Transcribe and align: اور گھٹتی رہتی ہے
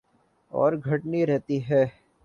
اور 0.51 0.71
گھٹتی 0.85 1.25
رہتی 1.25 1.57
ہے 1.69 1.83